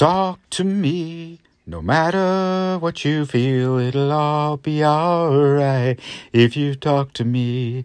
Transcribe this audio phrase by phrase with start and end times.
[0.00, 1.40] Talk to me.
[1.66, 6.00] No matter what you feel, it'll all be alright
[6.32, 7.84] if you talk to me.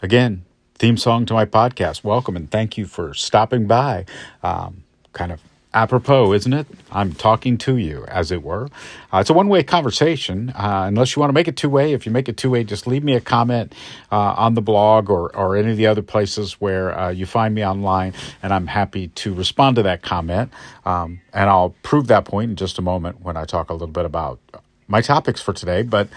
[0.00, 0.44] Again,
[0.76, 2.04] theme song to my podcast.
[2.04, 4.04] Welcome and thank you for stopping by.
[4.44, 4.84] Um,
[5.14, 5.42] kind of
[5.76, 6.66] apropos, isn't it?
[6.90, 8.68] I'm talking to you, as it were.
[9.12, 11.92] Uh, it's a one way conversation, uh, unless you want to make it two way.
[11.92, 13.74] If you make it two way, just leave me a comment
[14.10, 17.54] uh, on the blog or, or any of the other places where uh, you find
[17.54, 20.50] me online, and I'm happy to respond to that comment.
[20.86, 23.86] Um, and I'll prove that point in just a moment when I talk a little
[23.88, 24.40] bit about
[24.88, 25.82] my topics for today.
[25.82, 26.08] But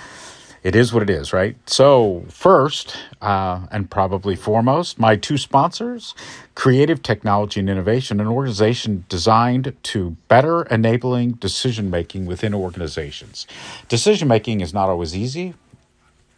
[0.63, 1.55] it is what it is, right?
[1.69, 6.13] So, first, uh, and probably foremost, my two sponsors
[6.55, 13.47] Creative Technology and Innovation, an organization designed to better enabling decision making within organizations.
[13.87, 15.53] Decision making is not always easy,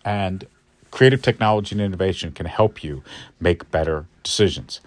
[0.05, 0.45] and
[0.91, 3.03] creative technology and innovation can help you
[3.39, 4.81] make better decisions.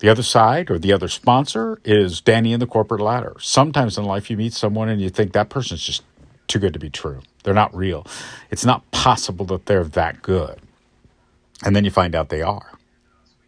[0.00, 3.36] The other side or the other sponsor is Danny and the Corporate Ladder.
[3.38, 6.02] Sometimes in life you meet someone and you think that person's just
[6.48, 7.22] too good to be true.
[7.44, 8.04] They're not real.
[8.50, 10.58] It's not possible that they're that good.
[11.64, 12.72] And then you find out they are.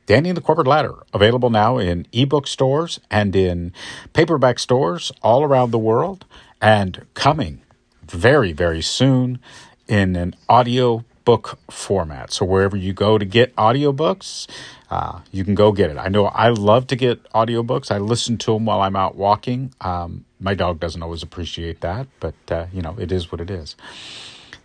[0.07, 3.73] Danny and the Corporate Ladder, available now in ebook stores and in
[4.13, 6.25] paperback stores all around the world,
[6.63, 7.63] and coming
[8.05, 9.41] very, very soon
[9.89, 12.33] in an audio book format.
[12.33, 14.47] So wherever you go to get audiobooks,
[14.91, 15.99] uh, you can go get it.
[15.99, 17.91] I know I love to get audiobooks.
[17.91, 19.75] I listen to them while I'm out walking.
[19.83, 23.51] Um, my dog doesn't always appreciate that, but uh, you know, it is what it
[23.51, 23.77] is.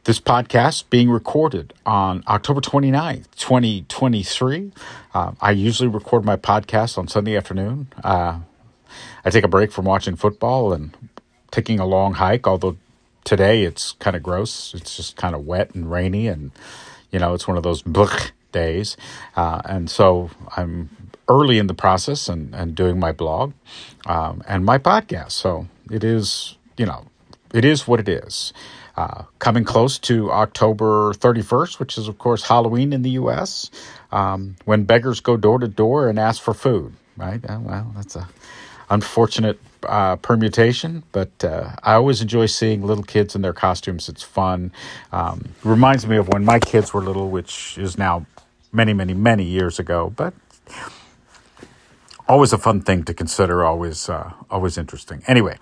[0.03, 4.71] This podcast being recorded on October 29th, 2023.
[5.13, 7.87] Uh, I usually record my podcast on Sunday afternoon.
[8.03, 8.39] Uh,
[9.25, 10.95] I take a break from watching football and
[11.49, 12.77] taking a long hike, although
[13.23, 14.73] today it's kind of gross.
[14.73, 16.51] It's just kind of wet and rainy, and
[17.11, 17.83] you know, it's one of those
[18.51, 18.97] days.
[19.35, 20.89] Uh, and so I'm
[21.27, 23.53] early in the process and, and doing my blog
[24.05, 25.31] um, and my podcast.
[25.31, 27.05] So it is, you know,
[27.53, 28.53] it is what it is.
[28.97, 33.71] Uh, coming close to October 31st, which is, of course, Halloween in the U.S.,
[34.11, 37.39] um, when beggars go door to door and ask for food, right?
[37.49, 38.27] Uh, well, that's a
[38.91, 44.09] unfortunate uh, permutation, but uh, I always enjoy seeing little kids in their costumes.
[44.09, 44.71] It's fun.
[45.11, 48.27] Um, reminds me of when my kids were little, which is now
[48.71, 50.33] many, many, many years ago, but
[52.27, 53.63] always a fun thing to consider.
[53.63, 55.23] Always, uh, always interesting.
[55.25, 55.57] Anyway,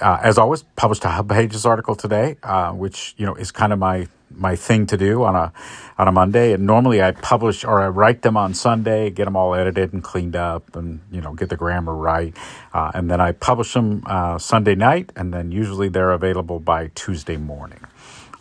[0.00, 3.72] uh, as always, published a Hub Pages article today, uh, which you know is kind
[3.72, 5.52] of my my thing to do on a
[5.98, 6.52] on a Monday.
[6.52, 10.02] And normally I publish or I write them on Sunday, get them all edited and
[10.02, 12.36] cleaned up, and you know get the grammar right,
[12.72, 16.90] uh, and then I publish them uh, Sunday night, and then usually they're available by
[16.94, 17.80] Tuesday morning.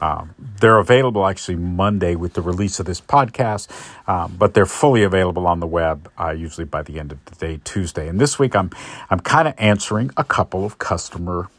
[0.01, 3.67] Um, they're available actually Monday with the release of this podcast,
[4.07, 7.35] um, but they're fully available on the web uh, usually by the end of the
[7.35, 8.07] day Tuesday.
[8.07, 8.69] And this week I'm
[9.09, 11.49] I'm kind of answering a couple of customer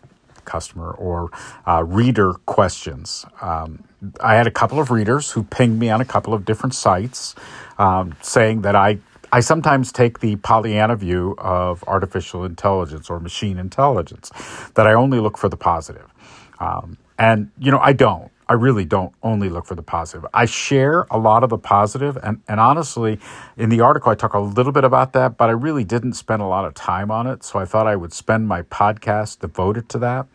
[0.44, 1.31] customer or
[1.66, 3.26] uh, reader questions.
[3.43, 3.84] Um,
[4.21, 7.34] I had a couple of readers who pinged me on a couple of different sites
[7.78, 8.99] um, saying that I
[9.31, 14.31] I sometimes take the Pollyanna view of artificial intelligence or machine intelligence,
[14.75, 16.09] that I only look for the positive.
[16.60, 18.30] Um, and, you know, I don't.
[18.50, 20.24] I really don't only look for the positive.
[20.32, 23.20] I share a lot of the positive, and, and honestly,
[23.58, 26.41] in the article, I talk a little bit about that, but I really didn't spend
[26.41, 27.44] a lot of time on it.
[27.44, 30.26] So I thought I would spend my podcast devoted to that,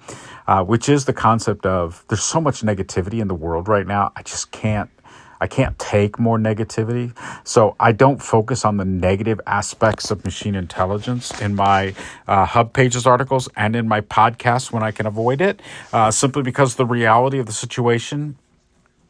[0.45, 4.11] uh, which is the concept of there's so much negativity in the world right now.
[4.15, 4.91] I just can't
[5.43, 7.13] I can't take more negativity.
[7.43, 11.93] So I don't focus on the negative aspects of machine intelligence in my
[12.29, 15.61] uh, Hub Pages articles and in my podcast when I can avoid it,
[15.91, 18.37] uh, simply because the reality of the situation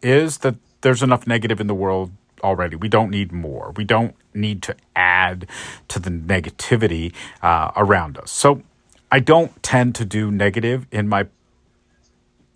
[0.01, 2.09] is that there's enough negative in the world
[2.43, 2.77] already.
[2.77, 3.71] We don't need more.
[3.77, 5.45] We don't need to add
[5.89, 8.31] to the negativity uh, around us.
[8.31, 8.63] So
[9.11, 11.27] I don't tend to do negative in my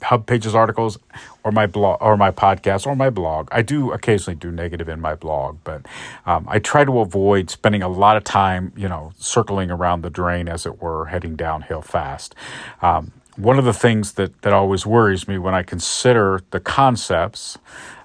[0.01, 0.97] hub pages articles
[1.43, 5.01] or my blog or my podcast or my blog i do occasionally do negative in
[5.01, 5.85] my blog but
[6.25, 10.09] um, i try to avoid spending a lot of time you know circling around the
[10.09, 12.35] drain as it were heading downhill fast
[12.81, 17.57] um, one of the things that, that always worries me when i consider the concepts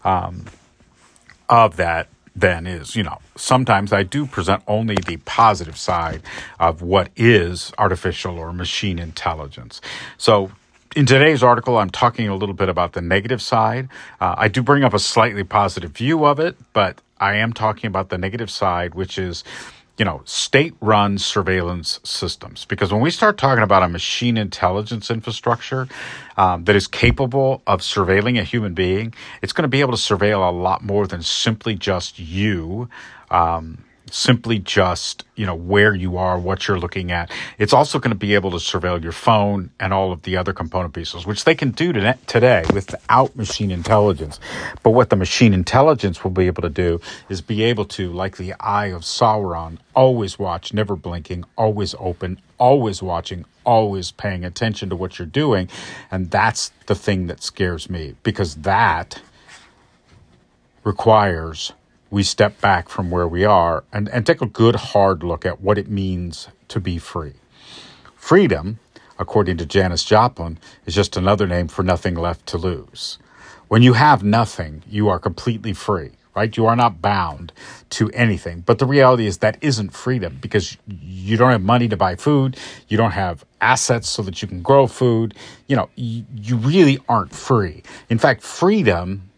[0.04, 0.46] um,
[1.48, 6.22] of that then is, you know, sometimes I do present only the positive side
[6.58, 9.80] of what is artificial or machine intelligence.
[10.16, 10.50] So
[10.94, 13.88] in today's article, I'm talking a little bit about the negative side.
[14.20, 17.88] Uh, I do bring up a slightly positive view of it, but I am talking
[17.88, 19.42] about the negative side, which is,
[19.96, 22.64] you know, state run surveillance systems.
[22.64, 25.88] Because when we start talking about a machine intelligence infrastructure
[26.36, 29.98] um, that is capable of surveilling a human being, it's going to be able to
[29.98, 32.88] surveil a lot more than simply just you.
[33.30, 37.30] Um, simply just, you know, where you are, what you're looking at.
[37.58, 40.52] It's also going to be able to surveil your phone and all of the other
[40.52, 41.92] component pieces, which they can do
[42.26, 44.38] today without machine intelligence.
[44.82, 47.00] But what the machine intelligence will be able to do
[47.30, 52.38] is be able to, like the eye of Sauron, always watch, never blinking, always open,
[52.58, 55.70] always watching, always paying attention to what you're doing.
[56.10, 59.22] And that's the thing that scares me because that
[60.84, 61.72] requires
[62.12, 65.62] we step back from where we are and, and take a good hard look at
[65.62, 67.32] what it means to be free.
[68.14, 68.78] Freedom,
[69.18, 73.18] according to Janis Joplin, is just another name for nothing left to lose.
[73.68, 76.54] When you have nothing, you are completely free, right?
[76.54, 77.50] You are not bound
[77.90, 78.60] to anything.
[78.60, 82.58] But the reality is that isn't freedom because you don't have money to buy food,
[82.88, 85.32] you don't have assets so that you can grow food.
[85.66, 87.82] You know, you, you really aren't free.
[88.10, 89.30] In fact, freedom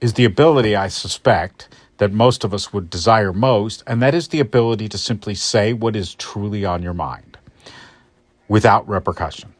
[0.00, 4.28] is the ability, I suspect, that most of us would desire most, and that is
[4.28, 7.38] the ability to simply say what is truly on your mind
[8.48, 9.54] without repercussion.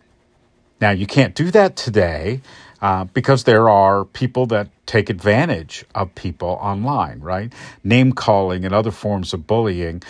[0.80, 2.42] Now, you can't do that today
[2.82, 7.52] uh, because there are people that take advantage of people online, right?
[7.82, 10.02] Name calling and other forms of bullying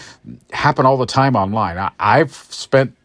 [0.53, 1.79] happen all the time online.
[1.79, 2.97] I, I've spent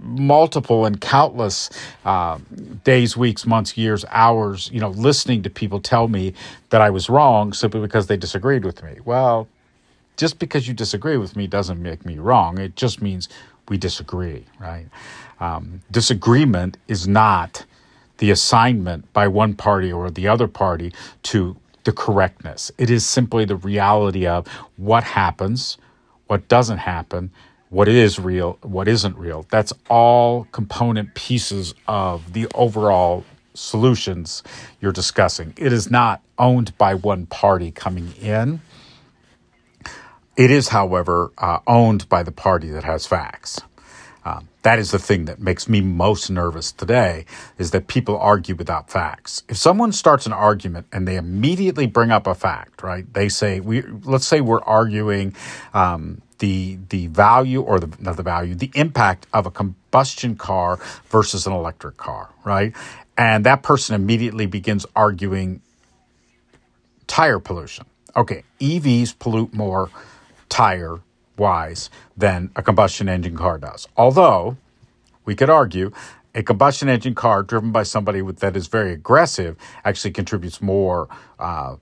[0.00, 1.70] multiple and countless
[2.04, 2.38] uh,
[2.84, 6.34] days, weeks, months, years, hours, you know, listening to people tell me
[6.70, 8.96] that I was wrong simply because they disagreed with me.
[9.04, 9.48] Well,
[10.16, 12.58] just because you disagree with me doesn't make me wrong.
[12.58, 13.28] It just means
[13.68, 14.86] we disagree, right?
[15.40, 17.64] Um, disagreement is not
[18.18, 20.92] the assignment by one party or the other party
[21.24, 22.72] to the correctness.
[22.76, 24.46] It is simply the reality of
[24.76, 25.78] what happens,
[26.26, 27.30] what doesn't happen,
[27.70, 29.46] what is real, what isn't real.
[29.50, 33.24] That's all component pieces of the overall
[33.54, 34.42] solutions
[34.80, 35.52] you're discussing.
[35.56, 38.60] It is not owned by one party coming in.
[40.36, 43.60] It is, however, uh, owned by the party that has facts.
[44.24, 47.24] Um, that is the thing that makes me most nervous today
[47.56, 49.42] is that people argue without facts.
[49.48, 53.10] If someone starts an argument and they immediately bring up a fact, right?
[53.14, 55.34] They say we let's say we're arguing
[55.72, 60.78] um, the the value or the not the value, the impact of a combustion car
[61.08, 62.74] versus an electric car, right?
[63.16, 65.60] And that person immediately begins arguing
[67.06, 67.86] tire pollution.
[68.16, 69.90] Okay, EVs pollute more
[70.48, 71.00] tire
[71.36, 73.88] wise than a combustion engine car does.
[73.96, 74.56] Although
[75.24, 75.92] we could argue
[76.34, 81.08] a combustion engine car driven by somebody with, that is very aggressive actually contributes more
[81.38, 81.76] uh,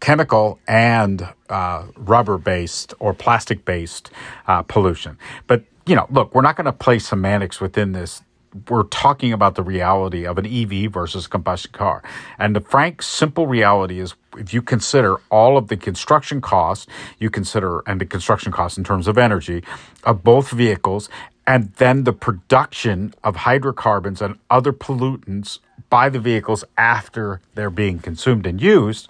[0.00, 4.10] chemical and uh, rubber based or plastic based
[4.46, 5.18] uh, pollution.
[5.46, 8.22] But, you know, look, we're not going to play semantics within this.
[8.68, 12.02] We're talking about the reality of an EV versus combustion car.
[12.38, 16.86] And the frank, simple reality is if you consider all of the construction costs,
[17.18, 19.62] you consider, and the construction costs in terms of energy
[20.04, 21.10] of both vehicles,
[21.46, 25.60] and then the production of hydrocarbons and other pollutants
[25.90, 29.08] by the vehicles after they're being consumed and used,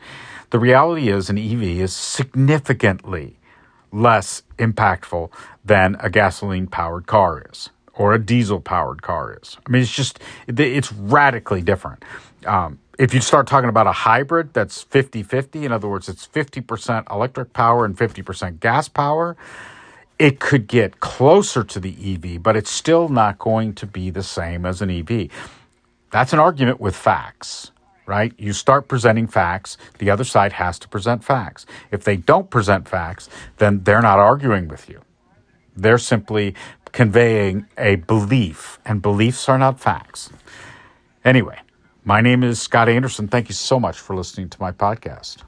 [0.51, 3.39] the reality is an EV is significantly
[3.93, 5.31] less impactful
[5.65, 9.57] than a gasoline powered car is or a diesel powered car is.
[9.67, 12.05] I mean, it's just, it's radically different.
[12.47, 16.27] Um, if you start talking about a hybrid that's 50 50, in other words, it's
[16.27, 19.37] 50% electric power and 50% gas power,
[20.19, 24.23] it could get closer to the EV, but it's still not going to be the
[24.23, 25.29] same as an EV.
[26.11, 27.73] That's an argument with facts
[28.09, 28.33] right?
[28.39, 31.67] You start presenting facts, the other side has to present facts.
[31.93, 35.03] If they don't present facts, then they're not arguing with you.
[35.77, 36.55] They're simply
[36.93, 40.31] conveying a belief, and beliefs are not facts.
[41.25, 41.59] Anyway,
[42.05, 43.29] my name is Scott Anderson.
[43.29, 45.43] Thank you so much for listening to my podcast.